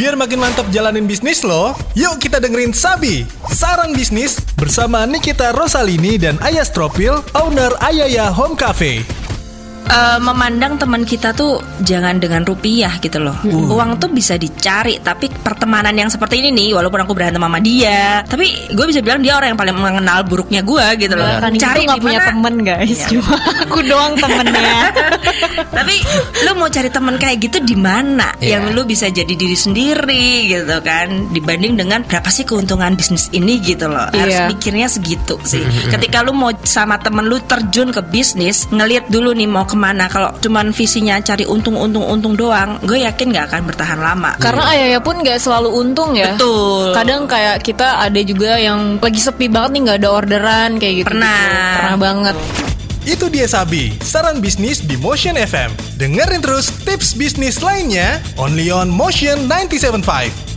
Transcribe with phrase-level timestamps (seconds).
[0.00, 6.16] Biar makin mantap jalanin bisnis lo, yuk kita dengerin Sabi, Saran Bisnis bersama Nikita Rosalini
[6.16, 9.04] dan Ayas Tropil, owner Ayaya Home Cafe.
[9.90, 13.34] Eh, memandang teman kita tuh jangan dengan rupiah gitu loh.
[13.44, 18.22] Uang tuh bisa dicari, tapi pertemanan yang seperti ini nih, walaupun aku berantem sama dia,
[18.22, 21.26] tapi gue bisa bilang dia orang yang paling mengenal buruknya gue gitu loh.
[21.42, 23.06] Kan cari itu nggak punya temen guys, Iya.
[23.18, 23.34] cuma
[23.66, 24.78] aku doang temennya.
[25.80, 25.96] tapi
[26.44, 28.56] lu mau cari teman kayak gitu di mana Iya.
[28.56, 33.56] yang lu bisa jadi diri sendiri gitu kan dibanding dengan berapa sih keuntungan bisnis ini
[33.58, 34.46] gitu loh harus Iya.
[34.48, 39.48] mikirnya segitu sih ketika lu mau sama temen lu terjun ke bisnis ngelihat dulu nih
[39.48, 43.60] mau ke mana kalau cuman visinya cari untung untung untung doang gue yakin nggak akan
[43.64, 46.34] bertahan lama Karena ayahnya pun nggak selalu untung ya.
[46.34, 46.92] Betul.
[46.92, 51.06] Kadang kayak kita ada juga yang lagi sepi banget nih nggak ada orderan kayak gitu.
[51.12, 51.44] Pernah.
[51.76, 52.36] Pernah banget.
[53.08, 55.72] Itu dia Sabi, saran bisnis di Motion FM.
[55.96, 60.49] Dengerin terus tips bisnis lainnya only on Motion 975.